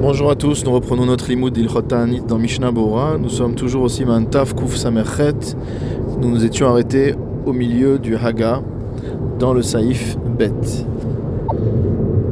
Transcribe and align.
Bonjour 0.00 0.30
à 0.30 0.36
tous, 0.36 0.64
nous 0.64 0.70
reprenons 0.70 1.06
notre 1.06 1.28
limoud 1.28 1.52
d'Ilchot 1.52 1.82
dans 2.28 2.38
Mishnah 2.38 2.70
Bora. 2.70 3.18
Nous 3.18 3.28
sommes 3.28 3.56
toujours 3.56 3.82
aussi 3.82 4.04
Taf 4.30 4.54
Kuf 4.54 4.76
Samerchet. 4.76 5.56
Nous 6.20 6.30
nous 6.30 6.44
étions 6.44 6.68
arrêtés 6.68 7.16
au 7.44 7.52
milieu 7.52 7.98
du 7.98 8.14
Haga 8.14 8.62
dans 9.40 9.52
le 9.52 9.60
Saïf 9.60 10.16
Bet. 10.38 10.52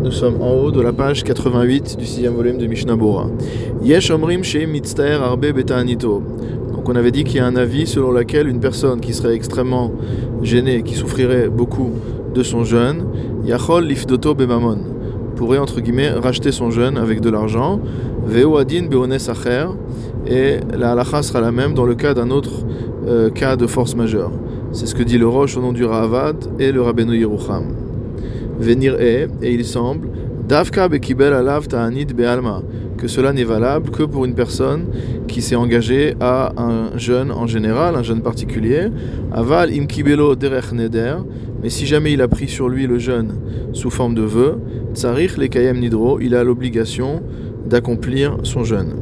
Nous 0.04 0.12
sommes 0.12 0.40
en 0.40 0.52
haut 0.52 0.71
de 0.71 0.80
la 0.80 0.92
page 0.92 1.24
88 1.24 1.96
du 1.98 2.06
sixième 2.06 2.34
volume 2.34 2.58
de 2.58 2.68
Mishnah 2.68 2.94
Bora. 2.94 3.27
Yesh 3.83 4.12
Omrim 4.12 4.45
Shei 4.45 4.67
Mitztaer 4.67 5.21
Arbe 5.21 5.46
Beta'anito. 5.46 6.23
Donc 6.73 6.89
on 6.89 6.95
avait 6.95 7.11
dit 7.11 7.25
qu'il 7.25 7.39
y 7.39 7.41
a 7.41 7.46
un 7.46 7.57
avis 7.57 7.89
selon 7.89 8.12
lequel 8.12 8.46
une 8.46 8.61
personne 8.61 9.01
qui 9.01 9.12
serait 9.12 9.35
extrêmement 9.35 9.91
gênée, 10.41 10.85
qui 10.85 10.95
souffrirait 10.95 11.48
beaucoup 11.48 11.91
de 12.33 12.45
son 12.45 12.62
jeûne, 12.62 13.07
Yachol 13.45 13.87
Lifdoto 13.87 14.37
Bemamon 14.37 14.95
pourrait 15.37 15.59
entre 15.59 15.80
guillemets 15.80 16.11
racheter 16.11 16.50
son 16.50 16.71
jeûne 16.71 16.96
avec 16.96 17.21
de 17.21 17.30
l'argent. 17.30 17.80
Veo 18.25 18.57
adin 18.57 18.87
beones 18.89 19.12
acher 19.12 19.66
et 20.27 20.56
la 20.77 20.93
halacha 20.93 21.23
sera 21.23 21.41
la 21.41 21.52
même 21.52 21.74
dans 21.74 21.84
le 21.84 21.95
cas 21.95 22.15
d'un 22.15 22.30
autre 22.30 22.65
euh, 23.06 23.30
cas 23.30 23.55
de 23.57 23.66
force 23.66 23.95
majeure. 23.95 24.33
C'est 24.73 24.87
ce 24.87 24.95
que 24.95 25.05
dit 25.05 25.19
le 25.19 25.29
Roche 25.29 25.57
au 25.57 25.60
nom 25.60 25.73
du 25.73 25.84
Ravad 25.84 26.37
et 26.59 26.73
le 26.73 26.83
Rabbeinu 26.83 27.16
Yerucham. 27.16 27.66
Venir 28.59 29.01
est, 29.01 29.29
et 29.43 29.52
il 29.52 29.65
semble, 29.65 30.09
Davka 30.48 30.88
bekibel 30.88 31.33
alav 31.33 31.66
ta'anit 31.68 32.07
be'alma, 32.07 32.62
que 32.96 33.09
cela 33.09 33.32
n'est 33.32 33.45
valable 33.45 33.91
que 33.91 34.02
pour 34.02 34.24
une 34.24 34.34
personne 34.34 34.87
qui 35.29 35.43
s'est 35.43 35.57
engagée 35.57 36.15
à 36.21 36.52
un 36.57 36.96
jeûne 36.96 37.30
en 37.30 37.46
général, 37.46 37.96
un 37.96 38.02
jeûne 38.02 38.23
particulier. 38.23 38.88
Aval 39.32 39.71
im 39.73 39.87
kibelo 39.87 40.34
derech 40.34 40.73
neder, 40.73 41.16
mais 41.66 41.70
si 41.70 41.84
jamais 41.84 42.12
il 42.12 42.23
a 42.23 42.29
pris 42.29 42.47
sur 42.47 42.69
lui 42.69 42.87
le 42.87 43.01
jeûne 43.01 43.34
sous 43.73 43.91
forme 43.91 44.15
de 44.15 44.23
vœu, 44.23 44.61
tsarich 44.95 45.37
lekayem 45.37 45.80
nidro, 45.80 46.20
il 46.20 46.37
a 46.37 46.45
l'obligation 46.45 47.24
d'accomplir 47.69 48.38
son 48.45 48.62
jeûne 48.62 48.95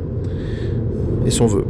et 1.27 1.31
son 1.31 1.45
vœu. 1.45 1.67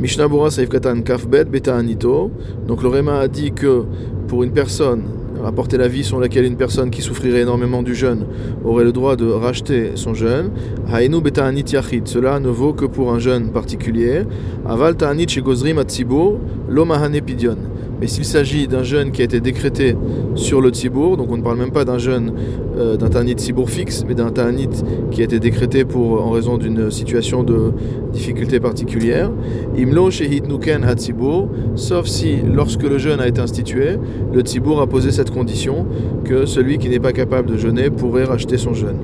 Mishnah 0.00 0.26
Bora 0.26 0.50
Saif 0.50 0.68
Katan 0.68 1.02
Kafbet 1.02 1.44
Beta 1.44 1.76
Anito. 1.76 2.32
Donc 2.66 2.82
le 2.82 2.88
Réma 2.88 3.20
a 3.20 3.28
dit 3.28 3.52
que 3.52 3.84
pour 4.26 4.42
une 4.42 4.50
personne 4.50 5.04
rapporter 5.40 5.76
la 5.76 5.86
vie 5.86 6.02
sur 6.02 6.18
laquelle 6.18 6.46
une 6.46 6.56
personne 6.56 6.90
qui 6.90 7.00
souffrirait 7.00 7.42
énormément 7.42 7.84
du 7.84 7.94
jeûne 7.94 8.26
aurait 8.64 8.82
le 8.82 8.90
droit 8.90 9.14
de 9.14 9.26
racheter 9.26 9.92
son 9.94 10.14
jeûne. 10.14 10.50
Hainu 10.92 11.20
beta 11.20 11.52
yachid, 11.52 12.08
cela 12.08 12.40
ne 12.40 12.48
vaut 12.48 12.72
que 12.72 12.86
pour 12.86 13.12
un 13.12 13.20
jeûne 13.20 13.52
particulier. 13.52 14.22
Aval 14.66 14.96
ta'anit 14.96 15.28
shegozrim 15.28 15.78
atzibur, 15.78 16.40
lo 16.68 16.84
mahane 16.84 17.20
pidion. 17.20 17.58
Mais 18.00 18.06
s'il 18.06 18.24
s'agit 18.24 18.66
d'un 18.68 18.82
jeûne 18.82 19.12
qui 19.12 19.22
a 19.22 19.24
été 19.24 19.40
décrété 19.40 19.96
sur 20.34 20.60
le 20.60 20.70
tzibour, 20.70 21.16
donc 21.16 21.30
on 21.30 21.36
ne 21.36 21.42
parle 21.42 21.58
même 21.58 21.70
pas 21.70 21.84
d'un 21.84 21.98
jeûne, 21.98 22.32
euh, 22.76 22.96
d'un 22.96 23.08
ta'anit 23.08 23.34
tzibour 23.34 23.70
fixe, 23.70 24.04
mais 24.06 24.14
d'un 24.14 24.30
ta'anit 24.30 24.68
qui 25.10 25.20
a 25.20 25.24
été 25.24 25.38
décrété 25.38 25.84
pour, 25.84 26.24
en 26.24 26.30
raison 26.30 26.58
d'une 26.58 26.90
situation 26.90 27.42
de 27.42 27.72
difficulté 28.12 28.60
particulière, 28.60 29.30
imlo 29.76 30.10
shehit 30.10 30.48
nuken 30.48 30.84
hatzibour, 30.84 31.48
sauf 31.76 32.06
si, 32.06 32.36
lorsque 32.42 32.82
le 32.82 32.98
jeûne 32.98 33.20
a 33.20 33.28
été 33.28 33.40
institué, 33.40 33.98
le 34.32 34.40
tzibour 34.40 34.80
a 34.80 34.86
posé 34.86 35.10
cette 35.10 35.30
condition 35.30 35.86
que 36.24 36.46
celui 36.46 36.78
qui 36.78 36.88
n'est 36.88 37.00
pas 37.00 37.12
capable 37.12 37.50
de 37.50 37.56
jeûner 37.56 37.90
pourrait 37.90 38.24
racheter 38.24 38.58
son 38.58 38.74
jeûne. 38.74 38.98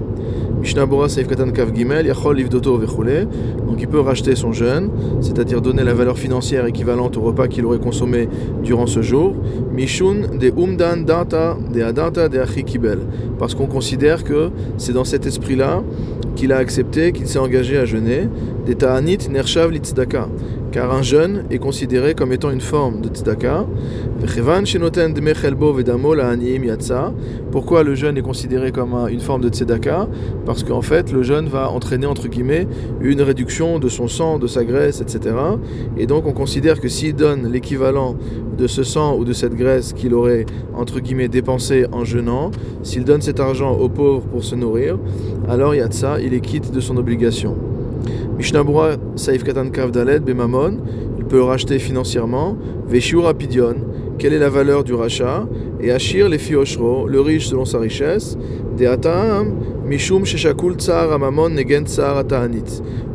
Donc 3.66 3.80
il 3.80 3.88
peut 3.88 4.00
racheter 4.00 4.36
son 4.36 4.52
jeûne, 4.52 4.90
c'est-à-dire 5.20 5.60
donner 5.60 5.84
la 5.84 5.94
valeur 5.94 6.18
financière 6.18 6.66
équivalente 6.66 7.16
au 7.16 7.22
repas 7.22 7.48
qu'il 7.48 7.64
aurait 7.64 7.78
consommé 7.78 8.28
durant 8.62 8.86
ce 8.86 9.02
jour. 9.02 9.34
Mishun 9.72 10.36
de 10.38 10.50
Umdan 10.50 11.04
Data 11.04 11.56
de 11.72 11.82
Adata 11.82 12.28
de 12.28 12.38
Achi 12.38 12.64
Kibel. 12.64 12.98
Parce 13.38 13.54
qu'on 13.54 13.66
considère 13.66 14.24
que 14.24 14.50
c'est 14.76 14.92
dans 14.92 15.04
cet 15.04 15.26
esprit-là 15.26 15.82
qu'il 16.40 16.54
a 16.54 16.56
accepté, 16.56 17.12
qu'il 17.12 17.28
s'est 17.28 17.38
engagé 17.38 17.76
à 17.76 17.84
jeûner. 17.84 18.26
Des 18.64 18.74
Ta'anit 18.74 19.18
Nershav 19.28 19.70
Litzdaka 19.70 20.26
car 20.70 20.92
un 20.94 21.02
jeûne 21.02 21.44
est 21.50 21.58
considéré 21.58 22.14
comme 22.14 22.32
étant 22.32 22.50
une 22.50 22.60
forme 22.60 23.00
de 23.00 23.08
tzedaka. 23.08 23.66
Pourquoi 27.50 27.82
le 27.82 27.94
jeûne 27.94 28.16
est 28.16 28.22
considéré 28.22 28.72
comme 28.72 28.94
une 29.10 29.20
forme 29.20 29.42
de 29.42 29.48
tzedaka 29.48 30.08
Parce 30.46 30.62
qu'en 30.62 30.82
fait, 30.82 31.12
le 31.12 31.22
jeûne 31.22 31.48
va 31.48 31.70
entraîner 31.70 32.06
entre 32.06 32.28
guillemets 32.28 32.68
une 33.00 33.22
réduction 33.22 33.78
de 33.78 33.88
son 33.88 34.06
sang, 34.06 34.38
de 34.38 34.46
sa 34.46 34.64
graisse, 34.64 35.00
etc. 35.00 35.34
Et 35.96 36.06
donc, 36.06 36.26
on 36.26 36.32
considère 36.32 36.80
que 36.80 36.88
s'il 36.88 37.14
donne 37.14 37.50
l'équivalent 37.50 38.16
de 38.60 38.66
ce 38.66 38.82
sang 38.82 39.16
ou 39.16 39.24
de 39.24 39.32
cette 39.32 39.54
graisse 39.54 39.92
qu'il 39.92 40.14
aurait 40.14 40.44
entre 40.74 41.00
guillemets 41.00 41.28
dépensé 41.28 41.86
en 41.90 42.04
jeûnant, 42.04 42.50
s'il 42.82 43.04
donne 43.04 43.22
cet 43.22 43.40
argent 43.40 43.72
aux 43.72 43.88
pauvres 43.88 44.26
pour 44.26 44.44
se 44.44 44.54
nourrir, 44.54 44.98
alors 45.48 45.74
Yatsa, 45.74 46.20
il 46.20 46.34
est 46.34 46.40
quitte 46.40 46.70
de 46.70 46.80
son 46.80 46.96
obligation. 46.96 47.56
Mishnabura 48.36 48.92
Saif 49.16 49.42
Katan 49.44 49.70
Kavdalet 49.70 50.20
Bemamon, 50.20 50.78
il 51.18 51.24
peut 51.24 51.36
le 51.36 51.44
racheter 51.44 51.78
financièrement. 51.78 52.56
Veshiur 52.86 53.24
Rapidion, 53.24 53.76
quelle 54.18 54.34
est 54.34 54.38
la 54.38 54.48
valeur 54.48 54.84
du 54.84 54.94
rachat? 54.94 55.46
Et 55.80 55.90
Ashir 55.90 56.28
les 56.28 56.38
Fioshro, 56.38 57.06
le 57.06 57.20
riche 57.20 57.48
selon 57.48 57.64
sa 57.64 57.78
richesse. 57.78 58.36
De 58.76 58.86
Atam, 58.86 59.54
Mishum 59.86 60.24
Sheshakul 60.24 60.74
Tsar 60.74 61.12
Amamon 61.12 61.50
Negen 61.50 61.86
Tsar. 61.86 62.24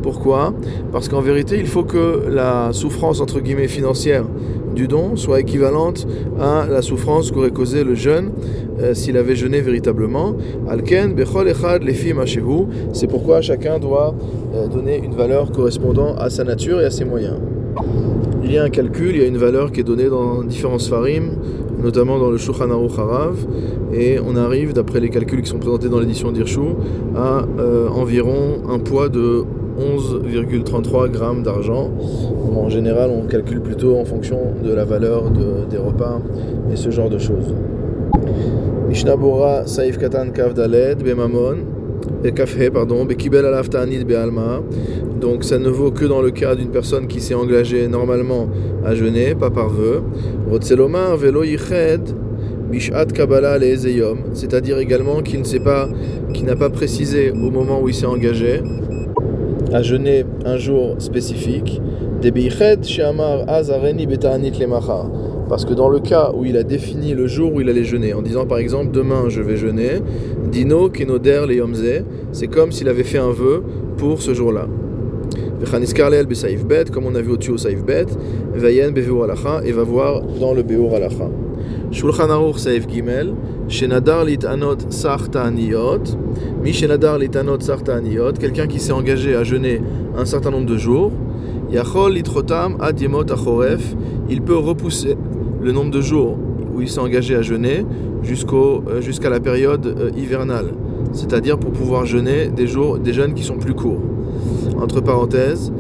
Pourquoi? 0.02 0.54
Parce 0.92 1.10
qu'en 1.10 1.22
vérité, 1.22 1.58
il 1.60 1.68
faut 1.68 1.84
que 1.84 2.28
la 2.30 2.70
souffrance 2.72 3.22
entre 3.22 3.40
guillemets 3.40 3.68
financière 3.68 4.26
du 4.76 4.88
don 4.88 5.16
soit 5.16 5.40
équivalente 5.40 6.08
à 6.40 6.68
la 6.70 6.82
souffrance 6.82 7.32
qu'aurait 7.32 7.52
causé 7.52 7.84
le 7.84 7.96
jeûne 7.96 8.32
euh, 8.80 8.94
s'il 8.94 9.18
avait 9.18 9.36
jeûné 9.36 9.62
véritablement. 9.62 10.36
C'est 12.94 13.08
pourquoi 13.08 13.42
chacun 13.42 13.80
doit 13.80 14.14
euh, 14.54 14.68
donner 14.68 15.02
une 15.04 15.14
valeur 15.14 15.52
correspondant 15.52 16.16
à 16.16 16.30
sa 16.30 16.44
nature 16.44 16.82
et 16.82 16.86
à 16.86 16.92
ses 16.92 17.06
moyens. 17.06 17.38
Il 18.44 18.52
y 18.52 18.58
a 18.58 18.64
un 18.64 18.70
calcul, 18.70 19.16
il 19.16 19.22
y 19.22 19.24
a 19.24 19.28
une 19.28 19.38
valeur 19.38 19.72
qui 19.72 19.80
est 19.80 19.84
donnée 19.84 20.08
dans 20.08 20.44
différents 20.44 20.78
farim, 20.78 21.32
notamment 21.82 22.20
dans 22.20 22.30
le 22.30 22.38
Shulchan 22.38 22.70
Aruch 22.70 22.92
et 23.94 24.20
on 24.20 24.36
arrive, 24.36 24.74
d'après 24.74 25.00
les 25.00 25.10
calculs 25.10 25.42
qui 25.42 25.50
sont 25.50 25.58
présentés 25.58 25.90
dans 25.90 26.00
l'édition 26.00 26.32
d'Irshu, 26.32 26.76
à 27.16 27.46
euh, 27.60 27.88
environ 27.90 28.62
un 28.70 28.80
poids 28.80 29.10
de 29.10 29.44
11,33 29.80 31.10
grammes 31.10 31.44
d'argent. 31.44 31.92
En 32.56 32.70
général, 32.70 33.10
on 33.12 33.28
calcule 33.28 33.62
plutôt 33.62 33.98
en 33.98 34.06
fonction 34.06 34.40
de 34.64 34.74
la 34.74 34.86
valeur 34.86 35.32
des 35.70 35.78
repas 35.78 36.22
et 36.72 36.76
ce 36.76 36.90
genre 36.90 37.10
de 37.10 37.18
choses. 37.18 37.54
Saif 39.66 39.98
Katan 39.98 40.30
Kav 40.32 40.54
Daled 40.54 41.04
pardon 42.74 43.06
Bekibel 43.06 43.46
Be'alma 44.08 44.62
donc 45.20 45.44
ça 45.44 45.58
ne 45.58 45.70
vaut 45.70 45.92
que 45.92 46.06
dans 46.06 46.22
le 46.22 46.32
cas 46.32 46.56
d'une 46.56 46.70
personne 46.70 47.08
qui 47.08 47.20
s'est 47.20 47.34
engagée 47.34 47.88
normalement 47.88 48.48
à 48.86 48.94
jeûner, 48.94 49.34
pas 49.34 49.50
par 49.50 49.70
vœu. 49.70 50.02
Rotzelomar 50.50 51.18
Velo 51.18 51.42
Bishat 52.72 53.06
Kabbalah 53.14 53.58
c'est-à-dire 54.34 54.78
également 54.78 55.22
qu'il 55.22 55.40
ne 55.40 55.46
sait 55.46 55.60
pas, 55.60 55.90
qu'il 56.34 56.46
n'a 56.46 56.56
pas 56.56 56.70
précisé 56.70 57.32
au 57.32 57.50
moment 57.50 57.82
où 57.82 57.90
il 57.90 57.96
s'est 57.96 58.06
engagé 58.06 58.62
à 59.72 59.82
jeûner 59.82 60.26
un 60.46 60.58
jour 60.58 60.96
spécifique. 61.00 61.82
Parce 65.50 65.66
que 65.66 65.74
dans 65.74 65.90
le 65.90 66.00
cas 66.00 66.32
où 66.36 66.46
il 66.46 66.58
a 66.58 66.64
défini 66.64 67.14
le 67.14 67.28
jour 67.28 67.54
où 67.54 67.62
il 67.62 67.70
allait 67.70 67.84
jeûner, 67.84 68.14
en 68.14 68.22
disant 68.22 68.46
par 68.46 68.58
exemple 68.58 68.92
demain 68.92 69.30
je 69.30 69.42
vais 69.42 69.58
jeûner, 69.58 70.02
Dino 70.52 70.90
Kenoder 70.90 71.44
le 71.48 71.64
c'est 72.32 72.48
comme 72.48 72.72
s'il 72.72 72.90
avait 72.90 73.04
fait 73.04 73.20
un 73.20 73.32
vœu 73.32 73.64
pour 73.98 74.22
ce 74.22 74.34
jour-là. 74.34 74.68
Comme 76.92 77.06
on 77.06 77.16
a 77.16 77.22
vu 77.22 77.32
au-dessus 77.32 77.52
au 77.52 77.58
Saif 77.58 77.84
Bet, 77.84 78.06
et 78.56 79.72
va 79.72 79.84
voir 79.84 80.22
dans 80.40 80.54
le 80.54 80.64
Beur 80.64 80.94
Alacha. 80.96 81.30
Shulchan 81.96 82.30
Aruch 82.30 82.60
Saif 82.60 82.88
Gimel, 82.88 83.34
Shenadar 83.70 84.26
litanot 84.26 84.92
sartaniyot, 84.92 86.18
mi 86.62 86.74
shenadar 86.74 87.18
litanot 87.18 87.62
sartaniyot, 87.62 88.34
quelqu'un 88.34 88.68
qui 88.68 88.82
s'est 88.82 88.92
engagé 88.92 89.34
à 89.34 89.46
jeûner 89.46 89.82
un 90.18 90.26
certain 90.26 90.52
nombre 90.52 90.66
de 90.66 90.76
jours, 90.76 91.14
yachol 91.72 92.12
litrotam 92.12 92.76
ad 92.82 93.00
yemot 93.00 93.32
achoref, 93.32 93.96
il 94.30 94.42
peut 94.42 94.58
repousser 94.58 95.16
le 95.62 95.72
nombre 95.72 95.92
de 95.92 96.02
jours 96.02 96.38
où 96.76 96.82
il 96.82 96.90
s'est 96.90 97.00
engagé 97.00 97.34
à 97.34 97.42
jeûner 97.42 97.86
euh, 97.86 99.02
jusqu'à 99.02 99.30
la 99.30 99.40
période 99.40 99.86
euh, 99.86 100.10
hivernale, 100.18 100.74
c'est-à-dire 101.14 101.58
pour 101.58 101.72
pouvoir 101.72 102.06
jeûner 102.06 102.48
des 102.48 102.68
jours, 102.68 103.00
des 103.00 103.14
jeûnes 103.14 103.34
qui 103.34 103.44
sont 103.44 103.58
plus 103.58 103.74
courts. 103.74 104.02
Entre 104.78 105.00
parenthèses, 105.00 105.72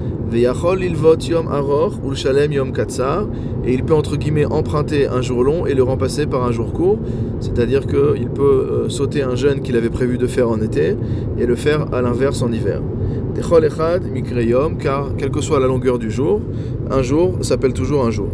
et 3.65 3.73
il 3.73 3.83
peut 3.83 3.93
entre 3.93 4.17
guillemets 4.17 4.45
emprunter 4.45 5.07
un 5.07 5.21
jour 5.21 5.43
long 5.43 5.65
et 5.65 5.73
le 5.73 5.83
remplacer 5.83 6.25
par 6.25 6.43
un 6.43 6.51
jour 6.51 6.73
court, 6.73 6.99
c'est-à-dire 7.39 7.87
qu'il 7.87 8.29
peut 8.29 8.43
euh, 8.43 8.89
sauter 8.89 9.23
un 9.23 9.35
jeûne 9.35 9.61
qu'il 9.61 9.75
avait 9.75 9.89
prévu 9.89 10.17
de 10.17 10.27
faire 10.27 10.49
en 10.49 10.61
été 10.61 10.95
et 11.37 11.45
le 11.45 11.55
faire 11.55 11.93
à 11.93 12.01
l'inverse 12.01 12.41
en 12.41 12.51
hiver. 12.51 12.81
Car 14.79 15.15
quelle 15.17 15.29
que 15.29 15.41
soit 15.41 15.59
la 15.59 15.67
longueur 15.67 15.99
du 15.99 16.09
jour, 16.09 16.41
un 16.89 17.01
jour 17.01 17.37
s'appelle 17.41 17.73
toujours 17.73 18.05
un 18.05 18.11
jour. 18.11 18.29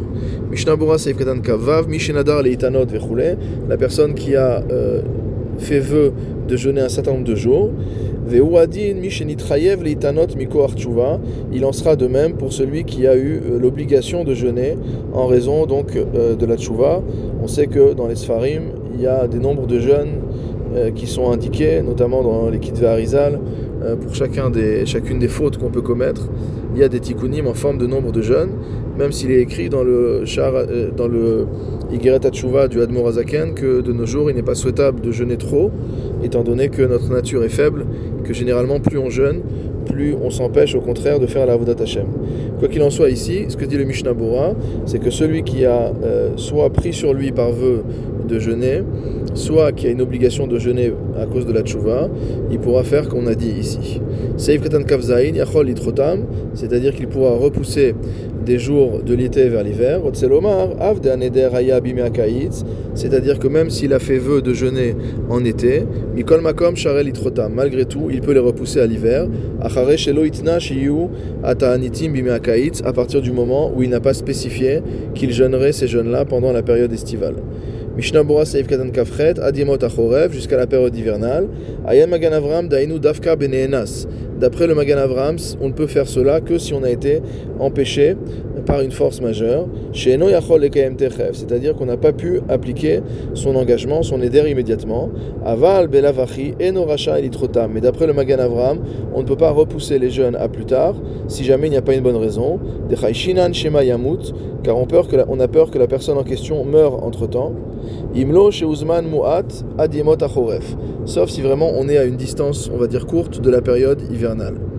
La 3.70 3.78
personne 3.78 4.14
qui 4.14 4.36
a 4.36 4.64
euh, 4.70 5.02
fait 5.58 5.80
vœu 5.80 6.12
de 6.48 6.56
jeûner 6.56 6.82
un 6.82 6.90
certain 6.90 7.12
nombre 7.14 7.24
de 7.24 7.36
jours, 7.36 7.72
Il 11.54 11.66
en 11.66 11.72
sera 11.72 11.96
de 11.96 12.08
même 12.08 12.34
pour 12.34 12.54
celui 12.54 12.84
qui 12.84 13.08
a 13.08 13.16
eu 13.16 13.42
euh, 13.44 13.60
l'obligation 13.60 14.24
de 14.24 14.34
jeûner 14.34 14.78
en 15.14 15.28
raison 15.28 15.66
donc 15.66 15.96
euh, 15.96 16.36
de 16.36 16.46
la 16.46 16.58
tchouva. 16.58 17.02
On 17.44 17.48
sait 17.48 17.68
que 17.68 17.94
dans 17.94 18.08
les 18.08 18.16
Sfarim, 18.16 18.64
il 18.96 19.02
y 19.02 19.08
a 19.08 19.28
des 19.28 19.40
nombres 19.40 19.68
de 19.68 19.80
jeûnes 19.80 20.22
euh, 20.76 20.92
qui 20.92 21.08
sont 21.08 21.32
indiqués, 21.32 21.82
notamment 21.82 22.24
dans 22.24 22.50
les 22.50 22.60
Kitve 22.60 22.86
Harizal, 22.86 23.40
pour 24.00 24.14
chacune 24.14 24.52
des 24.52 25.28
fautes 25.28 25.58
qu'on 25.58 25.72
peut 25.72 25.82
commettre. 25.82 26.30
Il 26.76 26.80
y 26.80 26.84
a 26.84 26.88
des 26.88 27.00
tikkunim 27.00 27.48
en 27.48 27.56
forme 27.56 27.80
de 27.80 27.88
nombre 27.88 28.12
de 28.12 28.22
jeûnes, 28.22 28.52
même 28.98 29.12
s'il 29.12 29.32
est 29.32 29.42
écrit 29.42 29.70
dans 29.70 29.84
le, 29.84 30.24
dans 30.96 31.08
le 31.08 31.48
du 32.70 32.82
Admor 32.82 33.08
Azaken 33.08 33.54
que 33.54 33.82
de 33.82 33.92
nos 33.92 34.06
jours 34.06 34.30
il 34.30 34.36
n'est 34.36 34.44
pas 34.44 34.56
souhaitable 34.56 35.02
de 35.02 35.12
jeûner 35.12 35.38
trop, 35.38 35.72
étant 36.24 36.44
donné 36.44 36.70
que 36.70 36.84
notre 36.84 37.10
nature 37.12 37.44
est 37.44 37.50
faible, 37.50 37.86
généralement 38.34 38.80
plus 38.80 38.98
on 38.98 39.10
jeûne, 39.10 39.42
plus 39.86 40.16
on 40.22 40.30
s'empêche 40.30 40.76
au 40.76 40.82
contraire 40.82 41.20
de 41.20 41.28
faire 41.28 41.46
la 41.46 41.54
Avodat 41.54 41.82
Hashem. 41.82 42.08
Quoi 42.60 42.68
qu'il 42.68 42.82
en 42.84 42.90
soit 42.90 43.10
ici, 43.10 43.46
ce 43.48 43.58
que 43.58 43.66
dit 43.66 43.78
le 43.78 43.84
Mishnah 43.84 44.14
Bora, 44.14 44.54
c'est 44.86 45.00
que 45.00 45.10
celui 45.10 45.44
qui 45.44 45.66
a 45.66 45.92
euh, 46.04 46.32
soit 46.36 46.70
pris 46.70 46.94
sur 46.94 47.14
lui 47.14 47.32
par 47.32 47.52
vœu 47.52 47.84
de 48.28 48.40
jeûner, 48.40 48.84
soit 49.34 49.72
qui 49.72 49.88
a 49.88 49.90
une 49.90 50.02
obligation 50.02 50.48
de 50.48 50.58
jeûner 50.60 50.94
à 51.20 51.26
cause 51.26 51.46
de 51.46 51.54
la 51.54 51.62
tchouva, 51.62 52.10
il 52.52 52.60
pourra 52.60 52.84
faire 52.84 53.08
qu'on 53.10 53.28
a 53.28 53.36
dit 53.36 53.54
ici. 53.60 54.02
Seif 54.38 54.62
Katan 54.62 54.84
Kavzaïn, 54.84 55.36
Yachol 55.36 55.70
Itrotam, 55.70 56.26
c'est-à-dire 56.54 56.94
qu'il 56.94 57.08
pourra 57.08 57.32
repousser 57.36 57.96
des 58.46 58.60
jours 58.60 59.02
de 59.04 59.14
l'été 59.14 59.50
vers 59.50 59.64
l'hiver. 59.64 60.02
C'est-à-dire 62.94 63.40
que 63.40 63.48
même 63.48 63.70
s'il 63.70 63.94
a 63.94 64.00
fait 64.00 64.18
vœu 64.18 64.42
de 64.42 64.54
jeûner 64.54 64.96
en 65.30 65.44
été, 65.46 65.86
Mikol 66.16 66.42
Makom 66.42 66.76
malgré 67.54 67.86
tout, 67.86 68.10
il 68.12 68.22
peut 68.22 68.34
les 68.34 68.40
repousser 68.40 68.80
à 68.82 68.88
l'hiver. 68.88 69.28
À 69.62 69.70
partir 72.94 73.22
du 73.22 73.32
moment 73.32 73.72
où 73.76 73.84
il 73.84 73.90
n'a 73.90 74.00
pas 74.00 74.14
spécifié 74.14 74.82
qu'il 75.14 75.32
jeûnerait 75.32 75.72
ces 75.72 75.88
jeûnes-là 75.88 76.26
pendant 76.26 76.52
la 76.52 76.64
période 76.64 76.92
estivale. 76.92 77.36
Mishnah 77.98 78.24
Bora 78.24 78.46
Seif 78.46 78.68
Katan 78.68 78.90
Kafret, 78.90 79.38
Adimot 79.40 79.84
Achorev, 79.84 80.32
jusqu'à 80.32 80.56
la 80.56 80.66
période 80.66 80.96
hivernale. 80.96 81.50
Ayan 81.86 82.08
Magan 82.08 82.32
Avram, 82.32 82.70
Dainu 82.70 83.00
Dafka 83.00 83.36
Beneenas. 83.36 84.08
D'après 84.42 84.66
le 84.66 84.74
Magan 84.74 84.98
Avrams, 84.98 85.38
on 85.62 85.68
ne 85.68 85.74
peut 85.74 85.86
faire 85.86 86.08
cela 86.08 86.42
que 86.42 86.58
si 86.58 86.74
on 86.74 86.82
a 86.82 86.90
été 86.90 87.22
empêché 87.60 88.16
par 88.66 88.82
une 88.82 88.92
force 88.92 89.22
majeure, 89.22 89.68
c'est-à-dire 89.94 91.76
qu'on 91.76 91.86
n'a 91.86 91.98
pas 91.98 92.14
pu 92.14 92.42
appliquer 92.50 93.02
son 93.34 93.56
engagement, 93.56 94.04
son 94.04 94.22
éder 94.22 94.50
immédiatement. 94.50 95.10
Aval 95.46 95.88
belavachi 95.88 96.54
enoracha 96.62 97.20
elitrotam. 97.20 97.72
Mais 97.74 97.82
d'après 97.82 98.08
le 98.08 98.14
Magan 98.14 98.40
Avram, 98.40 98.80
on 99.14 99.22
ne 99.22 99.28
peut 99.28 99.36
pas 99.36 99.52
repousser 99.52 100.00
les 100.00 100.10
jeunes 100.10 100.36
à 100.36 100.48
plus 100.48 100.66
tard 100.66 100.96
si 101.28 101.44
jamais 101.44 101.68
il 101.68 101.72
n'y 101.72 101.78
a 101.78 101.82
pas 101.82 101.94
une 101.94 102.02
bonne 102.02 102.16
raison. 102.16 102.60
shema 103.14 103.84
yamut, 103.84 104.34
car 104.64 104.78
on, 104.78 104.84
a 105.40 105.48
peur 105.48 105.72
que 105.72 105.78
la 105.78 105.88
personne 105.88 106.18
en 106.18 106.24
question 106.24 106.64
meure 106.66 107.04
entre 107.04 107.28
temps. 107.28 107.54
Imlo 108.16 108.52
sheuzman 108.52 109.08
muat 109.08 109.64
adimot 109.78 110.22
achoref. 110.22 110.76
Sauf 111.06 111.30
si 111.30 111.42
vraiment 111.42 111.72
on 111.78 111.90
est 111.90 111.98
à 111.98 112.04
une 112.04 112.18
distance, 112.18 112.70
on 112.74 112.78
va 112.78 112.88
dire 112.88 113.06
courte, 113.06 113.42
de 113.42 113.50
la 113.50 113.62
période 113.62 114.02
hivernale. 114.12 114.71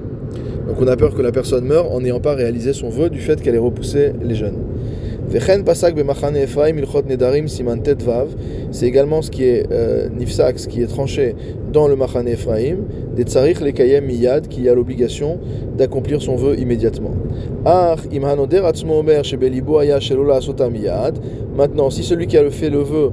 Donc 0.72 0.80
on 0.80 0.86
a 0.86 0.96
peur 0.96 1.14
que 1.14 1.20
la 1.20 1.32
personne 1.32 1.66
meure 1.66 1.92
en 1.92 2.00
n'ayant 2.00 2.18
pas 2.18 2.34
réalisé 2.34 2.72
son 2.72 2.88
vœu 2.88 3.10
du 3.10 3.20
fait 3.20 3.42
qu'elle 3.42 3.54
ait 3.54 3.58
repoussé 3.58 4.14
les 4.22 4.34
jeunes. 4.34 4.56
C'est 8.70 8.86
également 8.86 9.22
ce 9.22 9.30
qui 9.30 9.44
est 9.44 9.66
euh, 9.72 10.08
ce 10.56 10.68
qui 10.68 10.82
est 10.82 10.86
tranché 10.86 11.34
dans 11.72 11.88
le 11.88 11.96
Machane 11.96 12.28
Ephraim, 12.28 12.76
des 13.16 13.22
tsarich 13.22 13.60
lekayem 13.60 14.04
miyad, 14.04 14.48
qui 14.48 14.68
a 14.68 14.74
l'obligation 14.74 15.38
d'accomplir 15.76 16.20
son 16.20 16.36
vœu 16.36 16.58
immédiatement. 16.58 17.14
Maintenant, 21.54 21.90
si 21.90 22.02
celui 22.02 22.26
qui 22.26 22.38
a 22.38 22.50
fait 22.50 22.70
le 22.70 22.78
vœu 22.78 23.10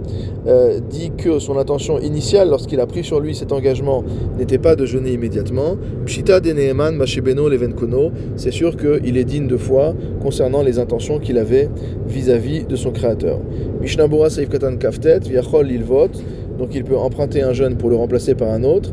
euh, 0.48 0.80
dit 0.90 1.12
que 1.18 1.40
son 1.40 1.58
intention 1.58 2.00
initiale, 2.00 2.50
lorsqu'il 2.50 2.80
a 2.80 2.88
pris 2.88 3.04
sur 3.04 3.20
lui 3.20 3.36
cet 3.36 3.52
engagement, 3.52 4.04
n'était 4.38 4.58
pas 4.58 4.76
de 4.78 4.86
jeûner 4.86 5.12
immédiatement, 5.12 5.76
pshita 6.06 6.40
de 6.40 6.52
levenkono, 6.52 8.12
c'est 8.38 8.52
sûr 8.52 8.78
qu'il 8.78 9.18
est 9.18 9.26
digne 9.26 9.48
de 9.48 9.58
foi 9.58 9.94
concernant 10.22 10.62
les 10.64 10.80
intentions 10.80 11.20
qu'il 11.20 11.38
avait 11.38 11.70
vis-à-vis 12.10 12.64
de 12.64 12.76
son 12.76 12.92
créateur. 12.92 13.40
Mishnabura 13.82 14.30
Saif 14.30 14.50
Katan 14.50 14.78
Kaftet, 14.78 15.20
Viachol 15.20 15.68
Lilvot, 15.68 16.10
donc 16.58 16.76
il 16.76 16.84
peut 16.84 16.98
emprunter 16.98 17.42
un 17.42 17.54
jeune 17.54 17.78
pour 17.78 17.90
le 17.90 17.96
remplacer 17.96 18.36
par 18.36 18.50
un 18.50 18.64
autre. 18.64 18.92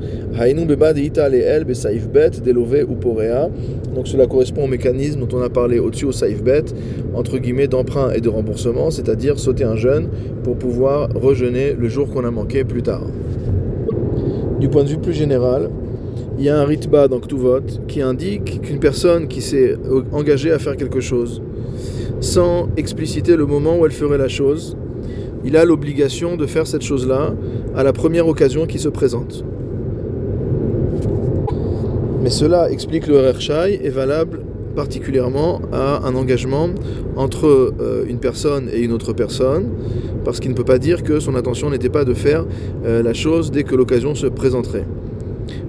Donc 3.94 4.06
cela 4.06 4.26
correspond 4.26 4.64
au 4.64 4.68
mécanisme 4.68 5.20
dont 5.20 5.36
on 5.36 5.42
a 5.42 5.48
parlé 5.48 5.80
au-dessus 5.80 6.04
au 6.04 6.12
saif 6.12 6.42
bet, 6.42 6.66
entre 7.14 7.38
guillemets 7.38 7.66
d'emprunt 7.66 8.12
et 8.12 8.20
de 8.20 8.28
remboursement, 8.28 8.92
c'est-à-dire 8.92 9.40
sauter 9.40 9.64
un 9.64 9.74
jeune 9.74 10.08
pour 10.44 10.56
pouvoir 10.56 11.08
rejeûner 11.14 11.72
le 11.72 11.88
jour 11.88 12.08
qu'on 12.08 12.24
a 12.24 12.30
manqué 12.30 12.62
plus 12.62 12.82
tard. 12.82 13.02
Du 14.60 14.68
point 14.68 14.84
de 14.84 14.88
vue 14.88 14.98
plus 14.98 15.14
général, 15.14 15.68
il 16.38 16.44
y 16.44 16.48
a 16.48 16.60
un 16.60 16.64
ritba 16.64 17.08
dans 17.08 17.18
Ktuvot 17.18 17.62
qui 17.88 18.00
indique 18.00 18.60
qu'une 18.60 18.78
personne 18.78 19.26
qui 19.26 19.40
s'est 19.40 19.74
engagée 20.12 20.52
à 20.52 20.58
faire 20.58 20.76
quelque 20.76 21.00
chose, 21.00 21.42
sans 22.20 22.68
expliciter 22.76 23.36
le 23.36 23.46
moment 23.46 23.78
où 23.78 23.86
elle 23.86 23.92
ferait 23.92 24.18
la 24.18 24.28
chose, 24.28 24.76
il 25.44 25.56
a 25.56 25.64
l'obligation 25.64 26.36
de 26.36 26.46
faire 26.46 26.66
cette 26.66 26.82
chose-là 26.82 27.34
à 27.74 27.82
la 27.82 27.92
première 27.92 28.26
occasion 28.26 28.66
qui 28.66 28.78
se 28.78 28.88
présente. 28.88 29.44
Mais 32.22 32.30
cela 32.30 32.70
explique 32.70 33.06
le 33.06 33.18
Rershai 33.20 33.80
est 33.84 33.90
valable 33.90 34.40
particulièrement 34.74 35.60
à 35.72 36.06
un 36.06 36.14
engagement 36.14 36.68
entre 37.16 37.46
euh, 37.80 38.04
une 38.08 38.18
personne 38.18 38.68
et 38.72 38.80
une 38.80 38.92
autre 38.92 39.12
personne, 39.12 39.70
parce 40.24 40.38
qu'il 40.38 40.50
ne 40.50 40.56
peut 40.56 40.64
pas 40.64 40.78
dire 40.78 41.02
que 41.02 41.18
son 41.18 41.34
intention 41.34 41.70
n'était 41.70 41.88
pas 41.88 42.04
de 42.04 42.14
faire 42.14 42.44
euh, 42.84 43.02
la 43.02 43.14
chose 43.14 43.50
dès 43.50 43.62
que 43.62 43.74
l'occasion 43.74 44.14
se 44.14 44.26
présenterait. 44.26 44.86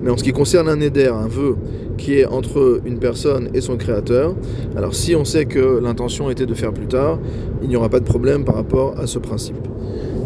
Mais 0.02 0.12
en 0.12 0.18
ce 0.18 0.24
qui 0.24 0.34
concerne 0.34 0.68
un 0.68 0.82
éder, 0.82 1.06
un 1.06 1.28
vœu 1.28 1.56
qui 1.98 2.20
est 2.20 2.26
entre 2.26 2.80
une 2.86 3.00
personne 3.00 3.50
et 3.54 3.62
son 3.62 3.78
créateur, 3.78 4.36
alors 4.76 4.96
si 4.96 5.16
on 5.16 5.26
sait 5.26 5.46
que 5.46 5.80
l'intention 5.84 6.30
était 6.30 6.46
de 6.46 6.54
faire 6.54 6.74
plus 6.74 6.88
tard, 6.88 7.20
il 7.62 7.70
n'y 7.70 7.76
aura 7.76 7.90
pas 7.90 8.00
de 8.00 8.06
problème 8.06 8.46
par 8.46 8.56
rapport 8.56 8.98
à 9.00 9.08
ce 9.08 9.20
principe. 9.20 9.68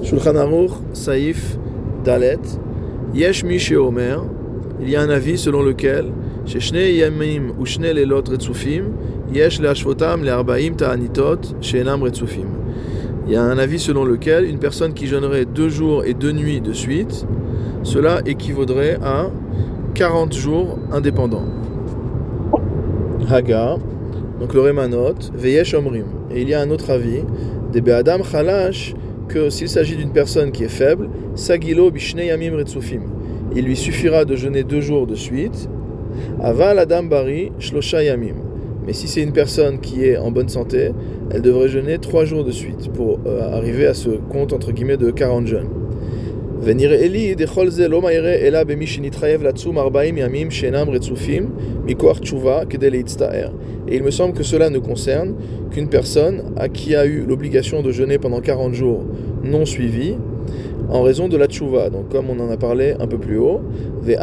Shulchan 0.03 0.35
Aruch, 0.35 0.71
Saïf, 0.93 1.57
Dalet, 2.03 2.39
Yesh 3.13 3.43
Mi 3.43 3.59
Omer, 3.75 4.23
il 4.81 4.89
y 4.89 4.95
a 4.95 5.01
un 5.01 5.09
avis 5.09 5.37
selon 5.37 5.61
lequel, 5.61 6.05
Sheshne 6.45 6.77
Yamim 6.77 7.53
ou 7.59 7.65
Shne 7.65 7.91
Lelot 7.91 8.23
Retzufim, 8.29 8.85
Yesh 9.33 9.59
Leashvotam 9.59 10.23
Learbaim 10.23 10.73
Ta'anitot, 10.75 11.55
Shenam 11.61 12.01
Retzufim. 12.03 12.47
Il 13.27 13.33
y 13.33 13.35
a 13.35 13.43
un 13.43 13.57
avis 13.59 13.79
selon 13.79 14.03
lequel 14.03 14.45
une 14.45 14.57
personne 14.57 14.93
qui 14.93 15.07
jeûnerait 15.07 15.45
deux 15.45 15.69
jours 15.69 16.03
et 16.03 16.13
deux 16.13 16.31
nuits 16.31 16.61
de 16.61 16.73
suite, 16.73 17.25
cela 17.83 18.21
équivaudrait 18.25 18.97
à 19.03 19.29
40 19.93 20.33
jours 20.33 20.79
indépendants. 20.91 21.45
Haga, 23.31 23.77
donc 24.39 24.53
le 24.53 24.61
Remanot, 24.61 25.15
Veyesh 25.33 25.73
Omrim. 25.73 26.05
Et 26.33 26.41
il 26.41 26.49
y 26.49 26.53
a 26.53 26.61
un 26.61 26.69
autre 26.69 26.89
avis, 26.89 27.23
des 27.71 27.81
Be'adam 27.81 28.23
Chalash, 28.23 28.93
que 29.27 29.49
s'il 29.49 29.69
s'agit 29.69 29.95
d'une 29.95 30.11
personne 30.11 30.51
qui 30.51 30.63
est 30.63 30.69
faible, 30.69 31.09
Sagilo 31.35 31.89
Bishne 31.91 32.19
Yamim 32.19 32.55
Retsufim. 32.55 33.01
Il 33.55 33.65
lui 33.65 33.75
suffira 33.75 34.25
de 34.25 34.35
jeûner 34.35 34.63
deux 34.63 34.81
jours 34.81 35.07
de 35.07 35.15
suite. 35.15 35.69
Aval 36.41 36.79
Adam 36.79 37.03
Bari 37.03 37.51
Shlosha 37.59 38.03
Yamim. 38.03 38.35
Mais 38.85 38.93
si 38.93 39.07
c'est 39.07 39.21
une 39.21 39.31
personne 39.31 39.79
qui 39.79 40.03
est 40.05 40.17
en 40.17 40.31
bonne 40.31 40.49
santé, 40.49 40.91
elle 41.29 41.41
devrait 41.41 41.69
jeûner 41.69 41.99
trois 41.99 42.25
jours 42.25 42.43
de 42.43 42.51
suite 42.51 42.91
pour 42.91 43.19
euh, 43.25 43.53
arriver 43.53 43.85
à 43.85 43.93
ce 43.93 44.09
compte 44.09 44.53
entre 44.53 44.71
guillemets 44.71 44.97
de 44.97 45.11
40 45.11 45.47
jeûnes. 45.47 45.69
Et 53.87 53.95
il 53.95 54.03
me 54.03 54.11
semble 54.11 54.33
que 54.33 54.43
cela 54.43 54.69
ne 54.69 54.77
concerne 54.77 55.33
qu'une 55.71 55.89
personne 55.89 56.43
à 56.57 56.69
qui 56.69 56.95
a 56.95 57.07
eu 57.07 57.25
l'obligation 57.27 57.81
de 57.81 57.91
jeûner 57.91 58.19
pendant 58.19 58.41
40 58.41 58.75
jours 58.75 59.03
non 59.43 59.65
suivis 59.65 60.17
en 60.89 61.01
raison 61.01 61.27
de 61.27 61.35
la 61.35 61.47
tshuva. 61.47 61.89
Donc 61.89 62.09
comme 62.09 62.29
on 62.29 62.39
en 62.39 62.51
a 62.51 62.57
parlé 62.57 62.93
un 62.99 63.07
peu 63.07 63.17
plus 63.17 63.39
haut. 63.39 63.61
Et 64.07 64.17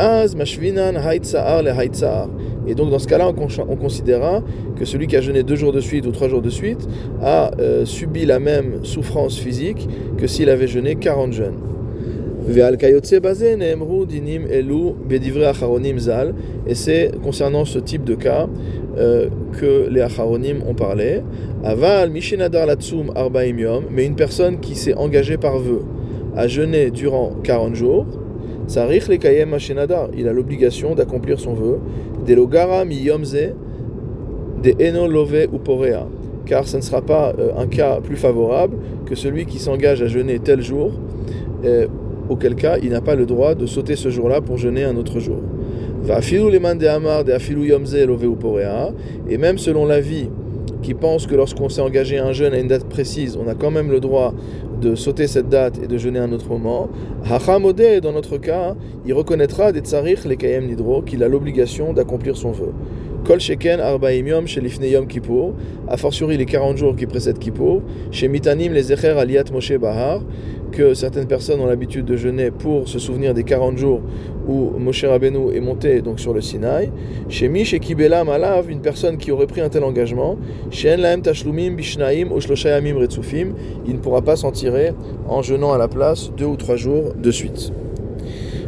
donc 2.75 2.90
dans 2.90 2.99
ce 3.00 3.09
cas-là, 3.09 3.28
on, 3.28 3.76
considérera 3.76 4.45
que 4.76 4.85
celui 4.85 5.09
qui 5.09 5.16
a 5.16 5.21
jeûné 5.21 5.42
deux 5.42 5.57
jours 5.57 5.73
de 5.73 5.80
suite 5.80 6.07
ou 6.07 6.12
trois 6.12 6.28
jours 6.28 6.42
de 6.42 6.50
suite 6.50 6.87
a 7.21 7.50
euh, 7.59 7.85
subi 7.85 8.26
la 8.26 8.38
même 8.38 8.85
souffrance 8.85 9.37
physique 9.38 9.88
que 10.18 10.28
s'il 10.28 10.50
avait 10.50 10.68
jeûné 10.68 10.95
40 10.95 11.33
jeûnes. 11.33 11.77
Et 16.67 16.75
c'est 16.75 17.11
concernant 17.23 17.64
ce 17.67 17.78
type 17.78 18.05
de 18.05 18.14
cas 18.14 18.49
euh, 18.97 19.28
que 19.52 19.88
les 19.90 20.00
acharonim 20.00 20.62
ont 20.67 20.75
parlé. 20.75 21.21
Aval 21.62 22.11
mishinadar 22.11 22.67
latsum 22.67 23.12
arbaim 23.14 23.83
mais 23.90 24.07
une 24.07 24.17
personne 24.17 24.61
qui 24.61 24.75
s'est 24.76 24.95
engagée 24.95 25.37
par 25.37 25.59
vœu 25.59 25.83
à 26.37 26.49
jeûner 26.49 26.90
durant 26.90 27.33
40 27.43 27.75
jours. 27.75 28.07
Il 30.17 30.28
a 30.28 30.33
l'obligation 30.33 30.95
d'accomplir 30.95 31.40
son 31.40 31.55
vœu. 31.55 31.81
De. 32.26 32.35
Car 36.47 36.67
ce 36.67 36.76
ne 36.78 36.83
sera 36.83 37.02
pas 37.02 37.35
euh, 37.38 37.50
un 37.59 37.67
cas 37.67 38.00
plus 38.00 38.17
favorable 38.17 38.76
que 39.05 39.14
celui 39.14 39.45
qui 39.45 39.59
s'engage 39.59 40.02
à 40.02 40.07
jeûner 40.07 40.38
tel 40.38 40.62
jour, 40.62 40.93
euh, 41.64 41.87
auquel 42.28 42.54
cas 42.54 42.78
il 42.82 42.90
n'a 42.90 43.00
pas 43.00 43.14
le 43.14 43.26
droit 43.26 43.54
de 43.54 43.66
sauter 43.66 43.97
ce 43.97 44.11
jour-là 44.11 44.40
pour 44.40 44.56
jeûner 44.56 44.85
un 44.85 44.97
autre 44.97 45.20
jour. 45.20 45.38
Et 49.30 49.38
même 49.38 49.58
selon 49.58 49.85
l'avis 49.87 50.28
qui 50.82 50.94
pense 50.94 51.26
que 51.26 51.35
lorsqu'on 51.35 51.68
s'est 51.68 51.80
engagé 51.80 52.18
un 52.18 52.32
jeûne 52.32 52.54
à 52.54 52.58
une 52.58 52.68
date 52.68 52.85
précise, 52.85 53.37
on 53.37 53.49
a 53.49 53.54
quand 53.54 53.70
même 53.70 53.90
le 53.90 54.00
droit 54.00 54.32
de 54.80 54.94
sauter 54.94 55.26
cette 55.26 55.49
date 55.49 55.78
et 55.82 55.87
de 55.87 55.99
jeûner 55.99 56.20
un 56.20 56.32
autre 56.32 56.49
moment. 56.49 56.88
Hachamode, 57.28 58.00
dans 58.00 58.12
notre 58.12 58.38
cas, 58.38 58.76
il 59.04 59.12
reconnaîtra 59.12 59.73
des 59.73 59.80
tsarich 59.80 60.25
les 60.25 60.37
kayem 60.37 60.66
nidro 60.66 61.02
qu'il 61.02 61.23
a 61.25 61.28
l'obligation 61.28 61.92
d'accomplir 61.92 62.37
son 62.37 62.52
vœu. 62.52 62.73
Kol 63.26 63.40
sheken 63.40 63.80
arbaim 63.80 64.26
yom 64.26 64.47
yom 64.47 65.06
kippour, 65.06 65.54
a 65.88 65.97
fortiori 65.97 66.37
les 66.37 66.47
40 66.47 66.76
jours 66.76 66.97
qui 66.97 67.06
précèdent 67.06 67.38
kippour, 67.38 67.82
chez 68.12 68.28
mitanim 68.28 68.73
les 68.73 68.92
echer 68.92 69.18
aliat 69.18 69.44
moshe 69.52 69.76
bahar, 69.76 70.23
que 70.70 70.94
certaines 70.94 71.26
personnes 71.26 71.60
ont 71.60 71.66
l'habitude 71.66 72.04
de 72.04 72.16
jeûner 72.16 72.50
pour 72.50 72.88
se 72.88 72.98
souvenir 72.98 73.34
des 73.34 73.44
40 73.44 73.78
jours 73.78 74.00
où 74.46 74.72
Moshe 74.78 75.04
Rabbeinu 75.04 75.54
est 75.54 75.60
monté 75.60 76.00
donc 76.00 76.20
sur 76.20 76.32
le 76.32 76.40
Sinaï. 76.40 76.90
Chez 77.28 77.48
Mi, 77.48 77.64
chez 77.64 77.78
Kibela 77.78 78.25
Malav, 78.25 78.70
une 78.70 78.80
personne 78.80 79.18
qui 79.18 79.30
aurait 79.30 79.46
pris 79.46 79.60
un 79.60 79.68
tel 79.68 79.84
engagement, 79.84 80.38
chez 80.70 80.94
En 80.94 81.20
Tashlumim 81.20 81.75
Bishnaim 81.75 82.32
Oshloshayamim 82.32 82.98
Retsufim, 82.98 83.52
il 83.87 83.94
ne 83.94 83.98
pourra 83.98 84.22
pas 84.22 84.37
s'en 84.37 84.50
tirer 84.50 84.92
en 85.28 85.42
jeûnant 85.42 85.72
à 85.72 85.78
la 85.78 85.88
place 85.88 86.30
deux 86.37 86.46
ou 86.46 86.56
trois 86.56 86.76
jours 86.76 87.14
de 87.14 87.30
suite. 87.30 87.72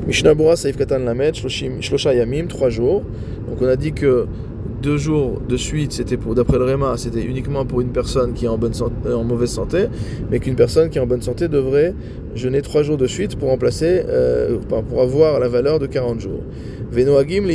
Mishnah 0.07 0.35
Bora 0.35 0.57
Saif 0.57 0.76
Katan 0.76 1.00
Lamed, 1.00 1.35
Shlosha 1.35 2.14
Yamim, 2.14 2.47
trois 2.47 2.71
jours. 2.71 3.02
Donc 3.49 3.59
on 3.61 3.66
a 3.66 3.76
dit 3.76 3.92
que 3.92 4.26
deux 4.83 4.97
jours 4.97 5.41
de 5.47 5.57
suite, 5.57 5.93
c'était 5.93 6.17
pour, 6.17 6.35
d'après 6.35 6.59
le 6.59 6.65
Réma, 6.65 6.95
c'était 6.97 7.23
uniquement 7.23 7.65
pour 7.65 7.81
une 7.81 7.91
personne 7.93 8.33
qui 8.33 8.47
est 8.47 8.49
en, 8.49 8.59
bonne 8.59 8.75
santé, 8.75 8.95
euh, 9.07 9.23
mauvaise 9.23 9.51
santé, 9.51 9.87
mais 10.31 10.39
qu'une 10.39 10.57
personne 10.57 10.89
qui 10.91 10.99
est 10.99 11.01
en 11.01 11.07
bonne 11.07 11.23
santé 11.23 11.49
devrait 11.49 11.95
jeûner 12.35 12.63
trois 12.63 12.83
jours 12.83 12.97
de 12.97 13.07
suite 13.07 13.37
pour 13.37 13.49
remplacer, 13.49 14.03
euh, 14.09 14.59
pour 14.89 15.01
avoir 15.01 15.39
la 15.41 15.49
valeur 15.49 15.79
de 15.79 15.87
40 15.87 16.21
jours. 16.21 16.41
Venoagim 16.91 17.47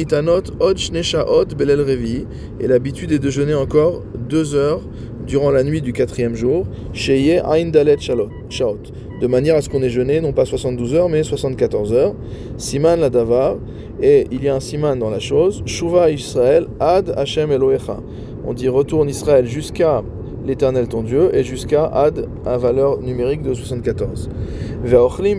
od 0.60 0.78
shneshaot 0.78 1.56
belel 1.58 1.82
revi, 1.82 2.26
et 2.60 2.68
l'habitude 2.68 3.12
est 3.12 3.20
de 3.20 3.30
jeûner 3.30 3.54
encore 3.54 4.04
deux 4.30 4.56
heures 4.56 4.82
durant 5.26 5.52
la 5.52 5.64
nuit 5.64 5.82
du 5.82 5.94
quatrième 5.94 6.36
jour, 6.36 6.68
sheye 6.94 7.42
ain 7.44 7.70
dalet 7.70 7.98
shaot, 8.00 8.80
de 9.22 9.28
manière 9.28 9.56
à 9.56 9.62
ce 9.62 9.70
qu'on 9.70 9.82
ait 9.82 9.90
jeûné 9.90 10.22
non 10.22 10.34
pas 10.34 10.46
72 10.46 10.94
heures, 10.94 11.10
mais 11.10 11.24
74 11.24 11.94
heures. 11.94 12.14
Siman 12.58 13.00
la 13.00 13.10
davar, 13.10 13.58
et 14.02 14.28
il 14.32 14.44
y 14.44 14.50
a 14.50 14.56
un 14.56 14.60
siman 14.60 14.98
dans 14.98 15.10
la 15.10 15.20
chose. 15.20 15.64
Shuva 15.66 16.12
Israël 16.12 16.68
ad 16.80 17.14
Hashem 17.16 17.52
Elohecha. 17.52 17.98
On 18.46 18.54
dit 18.54 18.68
retourne 18.70 19.10
Israël 19.10 19.46
jusqu'à 19.46 20.04
l'Éternel 20.46 20.88
ton 20.88 21.02
Dieu 21.02 21.34
et 21.34 21.44
jusqu'à 21.44 21.86
ad 21.86 22.28
à 22.46 22.58
valeur 22.58 23.00
numérique 23.02 23.42
de 23.42 23.54
74. 23.54 24.30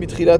bitrilat 0.01 0.39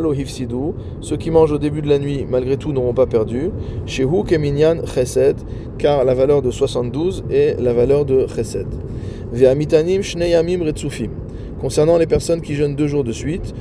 lo 0.00 0.12
hifsidu. 0.12 0.72
Ceux 1.00 1.16
qui 1.16 1.30
mangent 1.30 1.52
au 1.52 1.58
début 1.58 1.82
de 1.82 1.88
la 1.88 1.98
nuit 1.98 2.26
malgré 2.28 2.56
tout 2.56 2.72
n'auront 2.72 2.94
pas 2.94 3.06
perdu. 3.06 3.50
Shehu 3.86 4.24
keminyan 4.26 4.84
chesed 4.86 5.36
car 5.78 6.04
la 6.04 6.14
valeur 6.14 6.42
de 6.42 6.50
72 6.50 7.24
est 7.30 7.60
la 7.60 7.72
valeur 7.72 8.04
de 8.04 8.26
chesed. 8.26 8.66
Ve'amitanim 9.32 10.02
shneyamim 10.02 10.64
retsufim. 10.64 11.10
Concernant 11.60 11.98
les 11.98 12.06
personnes 12.06 12.40
qui 12.40 12.54
jeûnent 12.54 12.76
deux 12.76 12.86
jours 12.86 13.02
de 13.02 13.10
suite, 13.10 13.52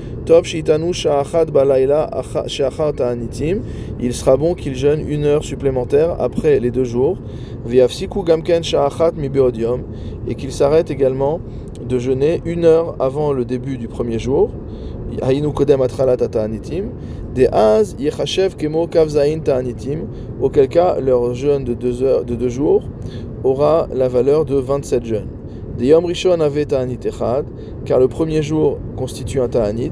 il 4.00 4.14
sera 4.14 4.38
bon 4.38 4.54
qu'ils 4.54 4.76
jeûnent 4.76 5.04
une 5.08 5.24
heure 5.26 5.44
supplémentaire 5.44 6.16
après 6.20 6.60
les 6.60 6.70
deux 6.70 6.84
jours, 6.84 7.18
et 10.28 10.36
qu'ils 10.36 10.52
s'arrêtent 10.52 10.92
également 10.92 11.40
de 11.90 11.98
jeûner 11.98 12.42
une 12.46 12.66
heure 12.66 12.96
avant 13.00 13.34
le 13.34 13.46
début 13.46 13.78
du 13.80 13.88
premier 13.88 14.20
jour, 14.20 14.52
auquel 20.42 20.68
cas 20.68 21.00
leur 21.00 21.34
jeûne 21.34 21.64
de 21.64 21.74
deux, 21.74 22.24
de 22.24 22.36
deux 22.36 22.50
jours 22.50 22.84
aura 23.44 23.88
la 23.92 24.08
valeur 24.08 24.46
de 24.46 24.56
27 24.56 25.06
jeûnes. 25.06 25.37
De 25.78 25.86
Yom 25.86 26.06
Rishon 26.06 26.40
avait 26.40 26.66
Ta'anit 26.66 26.98
Echad, 27.06 27.46
car 27.86 28.00
le 28.00 28.08
premier 28.08 28.42
jour 28.42 28.80
constitue 28.96 29.40
un 29.40 29.48
Ta'anit. 29.48 29.92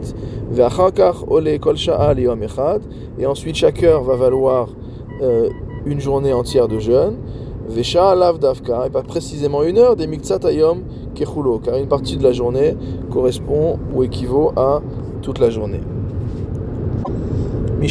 Ve'achakach 0.50 1.18
ole 1.28 1.60
kol 1.60 1.78
sha'a 1.78 2.14
Yom 2.14 2.42
Echad, 2.42 2.82
et 3.20 3.28
ensuite 3.28 3.56
chaque 3.56 3.84
heure 3.84 4.04
va 4.04 4.16
valoir 4.16 4.70
euh, 5.22 5.50
une 5.86 6.00
journée 6.00 6.34
entière 6.34 6.68
de 6.68 6.80
jeûne. 6.80 7.18
Ve'sha 7.70 8.10
alav 8.10 8.40
davka, 8.40 8.88
et 8.88 8.90
pas 8.90 9.04
précisément 9.04 9.62
une 9.62 9.78
heure, 9.78 9.96
des 9.96 10.08
miktsat 10.08 10.44
ayom 10.46 10.82
kechulo, 11.14 11.60
car 11.60 11.76
une 11.78 11.88
partie 11.88 12.18
de 12.18 12.24
la 12.24 12.32
journée 12.32 12.76
correspond 13.12 13.78
ou 13.94 14.02
équivaut 14.02 14.54
à 14.56 14.82
toute 15.22 15.38
la 15.38 15.52
journée. 15.52 15.82
On 17.78 17.84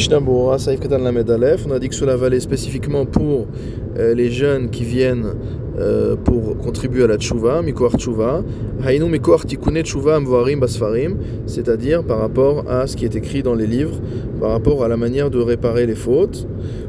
a 1.71 1.79
dit 1.79 1.89
que 1.89 1.95
cela 1.95 2.17
valait 2.17 2.39
spécifiquement 2.41 3.05
pour 3.05 3.45
euh, 3.97 4.13
les 4.13 4.29
jeunes 4.29 4.69
qui 4.69 4.83
viennent 4.83 5.35
euh, 5.79 6.15
pour 6.15 6.57
contribuer 6.57 7.03
à 7.03 7.07
la 7.07 7.17
tchouva, 7.17 7.61
mikoar 7.61 7.97
tchouva, 7.97 8.43
hainu 8.85 9.09
mikoar 9.09 9.45
tikune 9.45 9.83
tchouva 9.83 10.17
amvoarim 10.17 10.59
basfarim, 10.59 11.17
c'est-à-dire 11.45 12.03
par 12.03 12.19
rapport 12.19 12.63
à 12.69 12.87
ce 12.87 12.95
qui 12.95 13.05
est 13.05 13.15
écrit 13.15 13.43
dans 13.43 13.55
les 13.55 13.67
livres, 13.67 13.99
par 14.39 14.51
rapport 14.51 14.83
à 14.83 14.87
la 14.87 14.97
manière 14.97 15.29
de 15.29 15.39
réparer 15.39 15.85
les 15.85 15.95
fautes, 15.95 16.47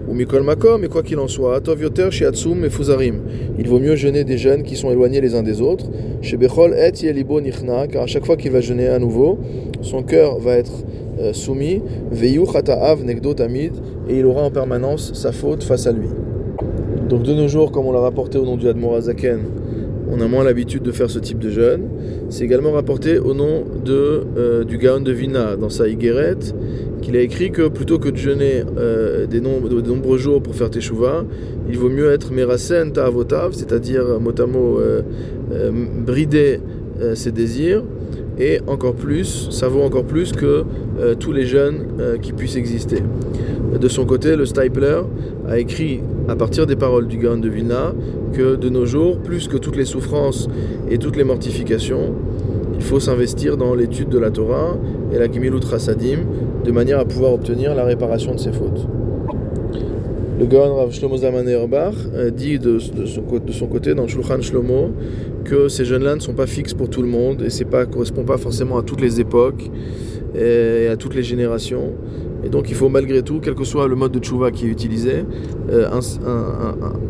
ou 0.08 0.14
mikol 0.14 0.42
makom, 0.42 0.80
mais 0.80 0.88
quoi 0.88 1.02
qu'il 1.02 1.18
en 1.18 1.28
soit, 1.28 1.56
atov 1.56 1.80
yoter 1.82 2.10
shiatsum 2.10 2.64
et 2.64 2.70
fuzarim. 2.70 3.22
Il 3.58 3.68
vaut 3.68 3.80
mieux 3.80 3.96
jeûner 3.96 4.24
des 4.24 4.38
jeunes 4.38 4.62
qui 4.62 4.76
sont 4.76 4.90
éloignés 4.90 5.20
les 5.20 5.34
uns 5.34 5.42
des 5.42 5.60
autres, 5.60 5.86
chez 6.22 6.36
et 6.36 7.06
yelibo 7.06 7.40
nichna, 7.40 7.88
car 7.88 8.04
à 8.04 8.06
chaque 8.06 8.24
fois 8.24 8.36
qu'il 8.36 8.52
va 8.52 8.60
jeûner 8.60 8.88
à 8.88 8.98
nouveau, 8.98 9.38
son 9.82 10.02
cœur 10.02 10.38
va 10.38 10.56
être 10.56 10.72
euh, 11.18 11.32
soumis, 11.32 11.82
veyu 12.12 12.42
av 12.44 13.04
nekdo 13.04 13.34
tamid, 13.34 13.72
et 14.08 14.18
il 14.18 14.26
aura 14.26 14.42
en 14.42 14.50
permanence 14.50 15.12
sa 15.14 15.32
faute 15.32 15.64
face 15.64 15.86
à 15.86 15.92
lui. 15.92 16.08
Donc 17.08 17.22
de 17.22 17.32
nos 17.32 17.46
jours, 17.46 17.70
comme 17.70 17.86
on 17.86 17.92
l'a 17.92 18.00
rapporté 18.00 18.36
au 18.36 18.44
nom 18.44 18.56
du 18.56 18.66
Admorazaken, 18.68 19.40
on 20.10 20.20
a 20.20 20.26
moins 20.26 20.42
l'habitude 20.42 20.82
de 20.82 20.90
faire 20.90 21.08
ce 21.08 21.20
type 21.20 21.38
de 21.38 21.50
jeûne. 21.50 21.82
C'est 22.30 22.44
également 22.44 22.72
rapporté 22.72 23.18
au 23.18 23.32
nom 23.32 23.64
de, 23.84 24.24
euh, 24.36 24.64
du 24.64 24.76
Gaon 24.78 25.00
de 25.00 25.12
Vina 25.12 25.56
dans 25.56 25.68
sa 25.68 25.88
Higueret, 25.88 26.38
qu'il 27.02 27.16
a 27.16 27.20
écrit 27.20 27.52
que 27.52 27.68
plutôt 27.68 28.00
que 28.00 28.08
de 28.08 28.16
jeûner 28.16 28.64
euh, 28.76 29.26
des, 29.26 29.40
de 29.40 29.88
nombreux 29.88 30.18
jours 30.18 30.42
pour 30.42 30.56
faire 30.56 30.70
teshuva, 30.70 31.24
il 31.68 31.78
vaut 31.78 31.90
mieux 31.90 32.10
être 32.10 32.32
merasen 32.32 32.92
ta'avotav, 32.92 33.52
c'est-à-dire 33.52 34.18
motamo 34.20 34.80
euh, 34.80 35.02
brider 36.04 36.60
ses 37.14 37.30
désirs, 37.30 37.82
et 38.38 38.60
encore 38.66 38.94
plus, 38.94 39.48
ça 39.50 39.68
vaut 39.68 39.82
encore 39.82 40.04
plus 40.04 40.32
que 40.32 40.64
tous 41.20 41.32
les 41.32 41.44
jeûnes 41.44 41.84
qui 42.22 42.32
puissent 42.32 42.56
exister. 42.56 43.02
De 43.78 43.88
son 43.88 44.06
côté, 44.06 44.34
le 44.34 44.46
Stipler 44.46 45.02
a 45.46 45.58
écrit 45.58 46.00
à 46.28 46.36
partir 46.36 46.66
des 46.66 46.76
paroles 46.76 47.06
du 47.06 47.18
Gaon 47.18 47.38
de 47.38 47.48
Vilna 47.48 47.94
que 48.32 48.56
de 48.56 48.68
nos 48.68 48.86
jours, 48.86 49.18
plus 49.18 49.48
que 49.48 49.56
toutes 49.56 49.76
les 49.76 49.84
souffrances 49.84 50.48
et 50.90 50.98
toutes 50.98 51.16
les 51.16 51.24
mortifications, 51.24 52.14
il 52.74 52.82
faut 52.82 53.00
s'investir 53.00 53.56
dans 53.56 53.74
l'étude 53.74 54.08
de 54.08 54.18
la 54.18 54.30
Torah 54.30 54.76
et 55.12 55.18
la 55.18 55.30
Gimilut 55.30 55.64
Rasadim 55.64 56.18
de 56.64 56.72
manière 56.72 56.98
à 56.98 57.04
pouvoir 57.04 57.32
obtenir 57.32 57.74
la 57.74 57.84
réparation 57.84 58.34
de 58.34 58.40
ses 58.40 58.52
fautes. 58.52 58.86
Le 60.38 60.44
Gaon 60.44 60.74
Rav 60.74 60.92
Shlomo 60.92 61.16
Zaman 61.16 61.46
euh, 61.46 62.30
dit 62.30 62.58
de, 62.58 62.78
son, 62.78 63.66
côté 63.66 63.94
dans 63.94 64.06
Shulchan 64.06 64.42
Shlomo 64.42 64.90
que 65.44 65.68
ces 65.68 65.86
jeunes-là 65.86 66.16
ne 66.16 66.20
sont 66.20 66.34
pas 66.34 66.46
fixes 66.46 66.74
pour 66.74 66.90
tout 66.90 67.00
le 67.00 67.08
monde 67.08 67.40
et 67.40 67.64
ne 67.64 67.84
correspond 67.86 68.24
pas 68.24 68.36
forcément 68.36 68.76
à 68.76 68.82
toutes 68.82 69.00
les 69.00 69.18
époques 69.18 69.70
et 70.38 70.88
à 70.88 70.96
toutes 70.96 71.14
les 71.14 71.22
générations. 71.22 71.94
Et 72.46 72.48
donc 72.48 72.70
il 72.70 72.76
faut 72.76 72.88
malgré 72.88 73.22
tout, 73.22 73.40
quel 73.42 73.56
que 73.56 73.64
soit 73.64 73.88
le 73.88 73.96
mode 73.96 74.12
de 74.12 74.20
tchouva 74.20 74.52
qui 74.52 74.66
est 74.66 74.68
utilisé, 74.68 75.24
euh, 75.68 75.88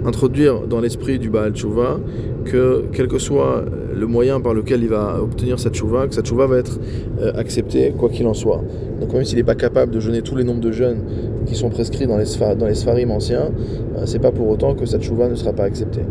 introduire 0.06 0.62
dans 0.62 0.80
l'esprit 0.80 1.18
du 1.18 1.28
Baal 1.28 1.52
tchouva 1.52 2.00
que 2.46 2.84
quel 2.90 3.06
que 3.06 3.18
soit 3.18 3.62
le 3.94 4.06
moyen 4.06 4.40
par 4.40 4.54
lequel 4.54 4.82
il 4.82 4.88
va 4.88 5.20
obtenir 5.22 5.60
cette 5.60 5.74
tchouva, 5.74 6.06
que 6.08 6.14
cette 6.14 6.24
tchouva 6.24 6.46
va 6.46 6.56
être 6.56 6.80
euh, 7.20 7.34
acceptée 7.34 7.92
quoi 7.98 8.08
qu'il 8.08 8.26
en 8.26 8.32
soit. 8.32 8.62
Donc 8.98 9.12
même 9.12 9.24
s'il 9.24 9.36
n'est 9.36 9.44
pas 9.44 9.54
capable 9.54 9.92
de 9.92 10.00
jeûner 10.00 10.22
tous 10.22 10.36
les 10.36 10.44
nombres 10.44 10.62
de 10.62 10.72
jeûnes 10.72 11.02
qui 11.44 11.54
sont 11.54 11.68
prescrits 11.68 12.06
dans 12.06 12.16
les, 12.16 12.24
dans 12.56 12.66
les 12.66 12.74
sfarim 12.74 13.10
anciens, 13.10 13.50
euh, 13.98 14.06
c'est 14.06 14.20
pas 14.20 14.32
pour 14.32 14.48
autant 14.48 14.74
que 14.74 14.86
cette 14.86 15.02
tchouva 15.02 15.28
ne 15.28 15.34
sera 15.34 15.52
pas 15.52 15.64
acceptée. 15.64 16.06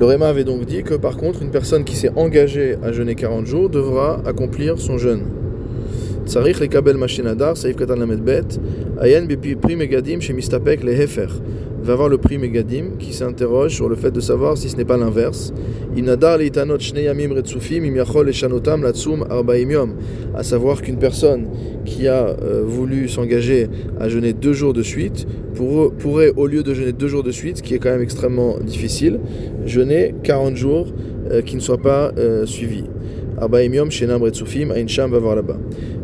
Le 0.00 0.04
Réma 0.04 0.26
avait 0.26 0.42
donc 0.42 0.66
dit 0.66 0.82
que 0.82 0.94
par 0.94 1.16
contre, 1.16 1.42
une 1.42 1.52
personne 1.52 1.84
qui 1.84 1.94
s'est 1.94 2.10
engagée 2.16 2.74
à 2.82 2.90
jeûner 2.90 3.14
40 3.14 3.46
jours 3.46 3.70
devra 3.70 4.20
accomplir 4.26 4.80
son 4.80 4.98
jeûne. 4.98 5.22
צריך 6.31 6.61
לקבל 6.61 6.97
מה 6.97 7.07
שנדר, 7.07 7.55
סעיף 7.55 7.75
קטן 7.75 7.97
ל"ב, 7.97 8.39
עיין 8.99 9.27
בפרי 9.27 9.75
מגדים 9.75 10.21
שמסתפק 10.21 10.79
להפך, 10.83 11.39
va 11.87 11.95
voir 11.95 12.09
le 12.09 12.17
prix 12.17 12.37
Megadim 12.37 12.97
qui 12.99 13.13
s'interroge 13.13 13.73
sur 13.73 13.87
le 13.87 13.95
fait 13.95 14.11
de 14.11 14.19
savoir 14.19 14.57
si 14.57 14.67
ce 14.69 14.75
n'est 14.75 14.85
pas 14.85 14.97
l'inverse. 14.97 15.53
Inadar 15.95 16.37
litanot 16.37 16.79
shnei 16.79 17.05
yamim 17.05 17.31
retsufim 17.31 17.85
im 17.85 17.95
yachol 17.95 18.27
eshanotam 18.27 18.83
latsum 18.83 19.25
arbaim 19.29 19.69
yom. 19.69 19.95
À 20.35 20.43
savoir 20.43 20.81
qu'une 20.81 20.97
personne 20.97 21.47
qui 21.85 22.07
a 22.07 22.27
euh, 22.27 22.63
voulu 22.65 23.07
s'engager 23.07 23.69
à 24.01 24.09
jeûner 24.09 24.33
deux 24.33 24.51
jours 24.53 24.73
de 24.73 24.83
suite 24.83 25.25
pour, 25.55 25.93
pourrait, 25.93 26.33
au 26.35 26.45
lieu 26.45 26.61
de 26.61 26.73
jeûner 26.73 26.91
deux 26.91 27.07
jours 27.07 27.23
de 27.23 27.31
suite, 27.31 27.57
ce 27.57 27.63
qui 27.63 27.73
est 27.73 27.79
quand 27.79 27.91
même 27.91 28.01
extrêmement 28.01 28.59
difficile, 28.59 29.19
jeûner 29.65 30.13
40 30.23 30.57
jours 30.57 30.87
euh, 31.31 31.41
qui 31.41 31.55
ne 31.55 31.61
soient 31.61 31.81
pas 31.81 32.11
euh, 32.17 32.45
suivis. 32.45 32.83
Arbaim 33.42 33.74
yom 33.74 33.90
shenam 33.90 34.22
retsufim, 34.22 34.70
ain 34.70 34.86
sham 34.86 35.10
va 35.10 35.18
voir 35.18 35.34
là-bas. 35.34 35.56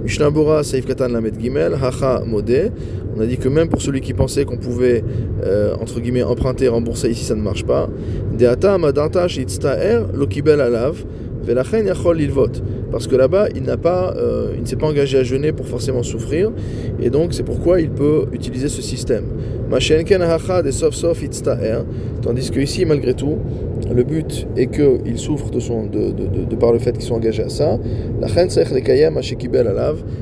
Mishnah 0.02 0.30
Bora, 0.30 0.64
Saif 0.64 0.84
Katan 0.86 1.10
Lamed 1.10 1.40
Gimel, 1.40 1.74
Hacha 1.80 2.24
Modé. 2.26 2.72
On 3.16 3.20
a 3.20 3.26
dit 3.26 3.36
que 3.36 3.48
même 3.48 3.68
pour 3.68 3.80
celui 3.80 4.00
qui 4.00 4.12
pensait 4.12 4.44
qu'on 4.44 4.56
pouvait, 4.56 5.04
euh, 5.44 5.76
entre 5.80 6.00
guillemets, 6.00 6.24
emprunter, 6.24 6.66
rembourser 6.66 7.10
ici, 7.10 7.24
ça 7.24 7.36
ne 7.36 7.40
marche 7.40 7.64
pas. 7.64 7.88
Deata 8.36 8.76
Madanta 8.76 9.28
Shitztaer, 9.28 10.00
Lokibel 10.14 10.60
Alav, 10.60 11.04
Velachen 11.44 11.86
Yachol 11.86 12.16
Lilvot. 12.16 12.50
Parce 12.90 13.06
que 13.06 13.14
là-bas, 13.14 13.50
il, 13.54 13.62
n'a 13.62 13.76
pas, 13.76 14.14
euh, 14.16 14.54
il 14.56 14.62
ne 14.62 14.66
s'est 14.66 14.74
pas 14.74 14.88
engagé 14.88 15.18
à 15.18 15.22
jeûner 15.22 15.52
pour 15.52 15.68
forcément 15.68 16.02
souffrir. 16.02 16.50
Et 17.00 17.08
donc, 17.08 17.34
c'est 17.34 17.44
pourquoi 17.44 17.80
il 17.80 17.90
peut 17.90 18.24
utiliser 18.32 18.68
ce 18.68 18.82
système. 18.82 19.26
Machenken 19.70 20.22
Hacha 20.22 20.62
de 20.62 20.72
Sof 20.72 20.94
Sof 20.94 21.22
Itztaer. 21.22 21.84
Tandis 22.20 22.50
que 22.50 22.58
ici, 22.58 22.84
malgré 22.84 23.14
tout, 23.14 23.38
le 23.94 24.04
but 24.04 24.46
est 24.56 24.66
qu'il 24.66 25.18
souffre 25.18 25.50
de, 25.50 26.54
par 26.56 26.72
le 26.72 26.78
fait 26.78 26.92
qu'il 26.92 27.02
soit 27.02 27.16
engagé 27.16 27.42
à 27.42 27.48
ça. 27.48 27.78
La 28.20 28.28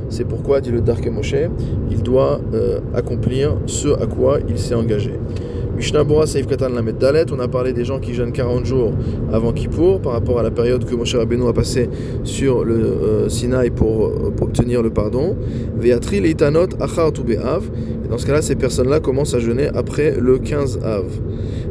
c'est 0.09 0.25
pourquoi, 0.27 0.61
dit 0.61 0.71
le 0.71 0.81
Dark 0.81 1.07
Moshe, 1.09 1.35
il 1.91 2.03
doit 2.03 2.41
euh, 2.55 2.81
accomplir 2.95 3.57
ce 3.67 3.89
à 3.89 4.07
quoi 4.07 4.39
il 4.49 4.59
s'est 4.59 4.75
engagé. 4.75 5.13
Mishnah 5.77 6.05
Bora 6.05 6.27
Saif 6.27 6.47
Katan 6.47 6.71
Lamed 6.71 6.97
Dalet, 6.97 7.27
on 7.33 7.39
a 7.39 7.49
parlé 7.49 7.75
des 7.75 7.85
gens 7.85 8.01
qui 8.01 8.15
jeûnent 8.15 8.33
40 8.33 8.65
jours 8.65 8.95
avant 9.31 9.53
Kippour 9.53 10.01
par 10.01 10.13
rapport 10.13 10.39
à 10.39 10.43
la 10.43 10.51
période 10.51 10.87
que 10.87 10.95
Moshe 10.95 11.15
Rabbeinu 11.15 11.47
a 11.49 11.53
passé 11.53 11.91
sur 12.25 12.65
le 12.65 12.75
euh, 12.75 13.29
Sinaï 13.29 13.69
pour, 13.69 14.07
euh, 14.07 14.33
pour, 14.35 14.47
obtenir 14.47 14.83
le 14.83 14.89
pardon. 14.89 15.37
Veatri 15.79 16.21
Leitanot 16.21 16.69
Achar 16.81 17.09
Av. 17.09 17.71
Et 18.05 18.09
dans 18.09 18.17
ce 18.17 18.25
cas-là, 18.27 18.41
ces 18.41 18.57
personnes-là 18.57 19.01
commencent 19.01 19.35
à 19.35 19.39
jeûner 19.39 19.69
après 19.75 20.17
le 20.19 20.39
15 20.39 20.81
Av. 20.83 21.05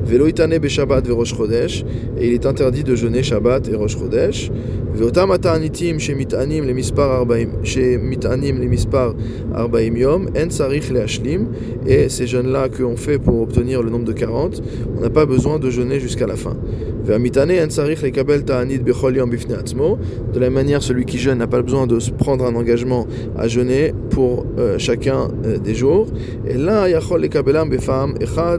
Veloitane 0.05 0.59
Beshabbat 0.59 1.01
Verosh 1.07 1.35
Chodesh, 1.35 1.83
et 2.19 2.27
il 2.27 2.33
est 2.33 2.45
interdit 2.45 2.83
de 2.83 2.93
jeûner 2.93 3.23
Shabbat 3.23 3.67
et 3.69 3.75
Rosh 3.75 3.97
Chodesh. 3.97 4.51
ואותם 4.94 5.30
התעניתים 5.30 5.98
שמטענים 5.98 6.64
למספר 6.64 7.16
40, 7.16 7.50
שמטענים 7.64 8.62
למספר 8.62 9.12
40 9.54 9.96
יום, 9.96 10.26
אין 10.34 10.48
צריך 10.48 10.92
להשלים, 10.92 11.46
et 11.86 12.08
ces 12.08 12.26
jeûnes-là 12.26 12.68
qu'on 12.68 12.96
fait 12.96 13.18
pour 13.18 13.40
obtenir 13.40 13.82
le 13.82 13.90
nombre 13.90 14.04
de 14.04 14.12
40, 14.12 14.62
on 14.96 15.00
n'a 15.00 15.10
pas 15.10 15.26
besoin 15.26 15.58
de 15.58 15.70
jeûner 15.70 16.00
jusqu'à 16.00 16.26
la 16.26 16.36
fin. 16.36 16.56
והמטענה 17.04 17.52
אין 17.52 17.68
צריך 17.68 18.04
לקבל 18.04 18.40
תענית 18.40 18.82
בכל 18.82 19.12
יום 19.16 19.30
בפני 19.30 19.54
עצמו, 19.54 19.96
de 20.32 20.38
la 20.38 20.50
même 20.50 20.54
manière 20.54 20.82
celui 20.82 21.04
qui 21.04 21.18
jeûne 21.18 21.38
n'a 21.38 21.46
pas 21.46 21.62
besoin 21.62 21.86
de 21.86 21.98
prendre 22.18 22.44
un 22.44 22.54
engagement 22.54 23.06
à 23.36 23.48
jeûner 23.48 23.92
pour 24.10 24.44
euh, 24.58 24.78
chacun 24.78 25.28
euh, 25.44 25.58
des 25.58 25.74
jours, 25.74 26.06
et 26.46 26.56
là 26.56 26.88
יכול 26.88 27.22
לקבלם 27.22 27.70
בפעם 27.70 28.12
אחד 28.24 28.58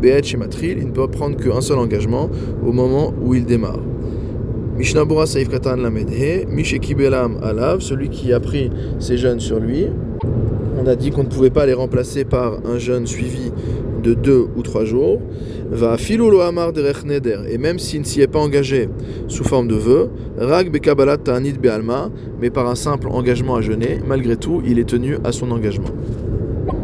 בעת 0.00 0.24
שמתחיל, 0.24 0.78
il 0.78 0.86
ne 0.86 0.92
peut 0.92 1.08
prendre 1.08 1.36
qu'un 1.36 1.60
seul 1.60 1.78
engagement 1.78 2.28
au 2.66 2.72
moment 2.72 3.14
où 3.22 3.34
il 3.34 3.44
démarre. 3.44 3.82
Mishnabura 4.77 5.25
Saif 5.25 5.49
Katan 5.49 5.77
Lamedhe, 5.77 6.45
Mishekibelam 6.47 7.39
Alav, 7.41 7.81
celui 7.81 8.09
qui 8.09 8.31
a 8.31 8.39
pris 8.39 8.69
ses 8.99 9.17
jeunes 9.17 9.39
sur 9.39 9.59
lui. 9.59 9.87
On 10.79 10.85
a 10.85 10.95
dit 10.95 11.09
qu'on 11.09 11.23
ne 11.23 11.29
pouvait 11.29 11.49
pas 11.49 11.65
les 11.65 11.73
remplacer 11.73 12.25
par 12.25 12.59
un 12.63 12.77
jeûne 12.77 13.07
suivi 13.07 13.51
de 14.03 14.13
deux 14.13 14.45
ou 14.55 14.61
trois 14.61 14.85
jours. 14.85 15.19
Va 15.71 15.97
filulo 15.97 16.41
amar 16.41 16.73
neder, 16.73 17.39
et 17.49 17.57
même 17.57 17.79
s'il 17.79 18.01
ne 18.01 18.05
s'y 18.05 18.21
est 18.21 18.27
pas 18.27 18.37
engagé 18.37 18.87
sous 19.27 19.43
forme 19.43 19.67
de 19.67 19.75
vœu, 19.75 20.11
rag 20.37 20.71
bekabalat 20.71 21.17
ta'anit 21.17 21.53
be'alma, 21.53 22.11
mais 22.39 22.51
par 22.51 22.67
un 22.67 22.75
simple 22.75 23.07
engagement 23.09 23.55
à 23.55 23.61
jeûner, 23.61 23.99
malgré 24.07 24.37
tout, 24.37 24.61
il 24.63 24.77
est 24.77 24.87
tenu 24.87 25.17
à 25.23 25.31
son 25.31 25.49
engagement. 25.49 25.89